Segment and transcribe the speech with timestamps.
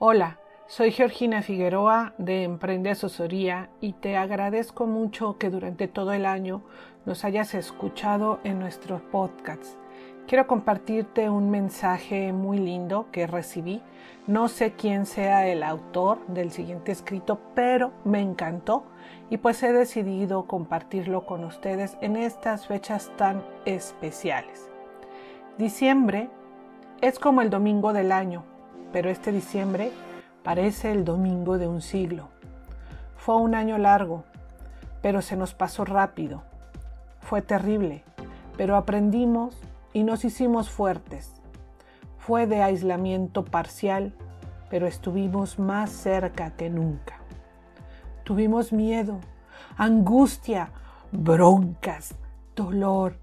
[0.00, 6.24] Hola, soy Georgina Figueroa de Emprende Asesoría y te agradezco mucho que durante todo el
[6.24, 6.62] año
[7.04, 9.76] nos hayas escuchado en nuestros podcasts.
[10.28, 13.82] Quiero compartirte un mensaje muy lindo que recibí.
[14.28, 18.84] No sé quién sea el autor del siguiente escrito, pero me encantó
[19.30, 24.70] y pues he decidido compartirlo con ustedes en estas fechas tan especiales.
[25.58, 26.30] Diciembre
[27.00, 28.44] es como el domingo del año
[28.92, 29.92] pero este diciembre
[30.42, 32.28] parece el domingo de un siglo.
[33.16, 34.24] Fue un año largo,
[35.02, 36.42] pero se nos pasó rápido.
[37.20, 38.04] Fue terrible,
[38.56, 39.58] pero aprendimos
[39.92, 41.34] y nos hicimos fuertes.
[42.18, 44.14] Fue de aislamiento parcial,
[44.70, 47.18] pero estuvimos más cerca que nunca.
[48.24, 49.18] Tuvimos miedo,
[49.76, 50.70] angustia,
[51.12, 52.14] broncas,
[52.54, 53.16] dolor,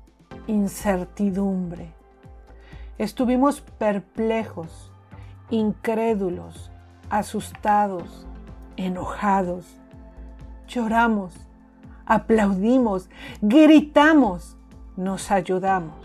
[0.48, 1.94] incertidumbre.
[2.98, 4.92] Estuvimos perplejos,
[5.50, 6.72] incrédulos,
[7.10, 8.26] asustados,
[8.78, 9.66] enojados.
[10.68, 11.34] Lloramos,
[12.06, 13.10] aplaudimos,
[13.42, 14.58] gritamos,
[14.98, 15.96] nos ayudamos.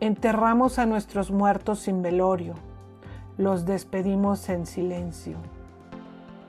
[0.00, 2.54] Enterramos a nuestros muertos sin velorio,
[3.38, 5.36] los despedimos en silencio.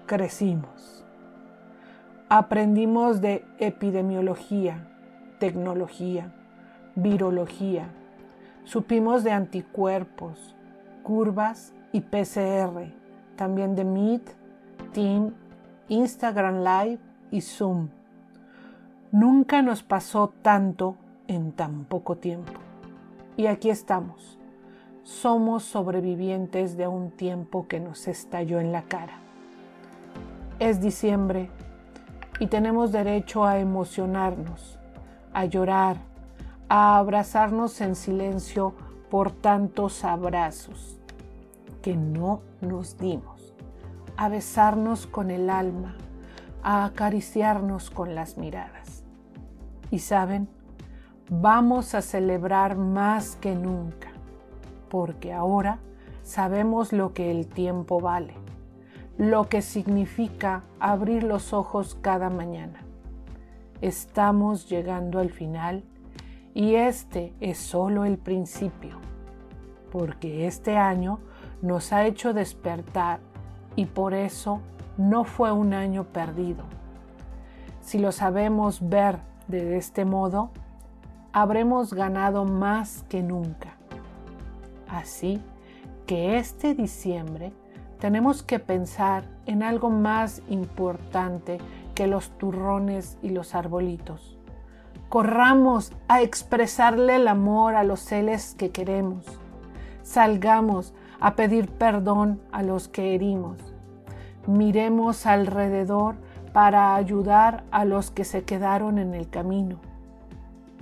[0.07, 1.05] Crecimos.
[2.29, 4.87] Aprendimos de epidemiología,
[5.39, 6.33] tecnología,
[6.95, 7.89] virología.
[8.63, 10.55] Supimos de anticuerpos,
[11.03, 12.91] curvas y PCR,
[13.35, 14.29] también de Meet,
[14.93, 15.33] Team,
[15.89, 17.89] Instagram Live y Zoom.
[19.11, 20.95] Nunca nos pasó tanto
[21.27, 22.53] en tan poco tiempo.
[23.37, 24.39] Y aquí estamos.
[25.03, 29.19] Somos sobrevivientes de un tiempo que nos estalló en la cara.
[30.59, 31.49] Es diciembre
[32.39, 34.79] y tenemos derecho a emocionarnos,
[35.33, 35.97] a llorar,
[36.69, 38.73] a abrazarnos en silencio
[39.13, 40.97] por tantos abrazos
[41.83, 43.53] que no nos dimos,
[44.17, 45.95] a besarnos con el alma,
[46.63, 49.03] a acariciarnos con las miradas.
[49.91, 50.49] Y saben,
[51.29, 54.07] vamos a celebrar más que nunca,
[54.89, 55.77] porque ahora
[56.23, 58.33] sabemos lo que el tiempo vale,
[59.19, 62.79] lo que significa abrir los ojos cada mañana.
[63.79, 65.83] Estamos llegando al final
[66.53, 68.97] y este es solo el principio,
[69.91, 71.19] porque este año
[71.61, 73.19] nos ha hecho despertar
[73.75, 74.61] y por eso
[74.97, 76.63] no fue un año perdido.
[77.81, 80.51] Si lo sabemos ver de este modo,
[81.31, 83.75] habremos ganado más que nunca.
[84.87, 85.41] Así
[86.05, 87.51] que este diciembre
[87.99, 91.57] tenemos que pensar en algo más importante
[91.95, 94.37] que los turrones y los arbolitos
[95.13, 99.23] Corramos a expresarle el amor a los seres que queremos.
[100.01, 103.59] Salgamos a pedir perdón a los que herimos.
[104.47, 106.15] Miremos alrededor
[106.51, 109.75] para ayudar a los que se quedaron en el camino.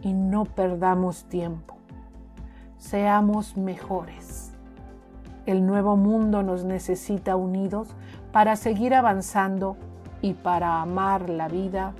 [0.01, 1.75] Y no perdamos tiempo.
[2.77, 4.53] Seamos mejores.
[5.45, 7.89] El nuevo mundo nos necesita unidos
[8.31, 9.75] para seguir avanzando
[10.21, 11.91] y para amar la vida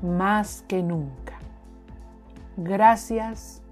[0.00, 1.31] más que nunca.
[2.56, 3.62] Gracias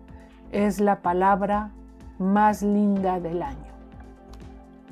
[0.53, 1.71] es la palabra
[2.19, 3.70] más linda del año.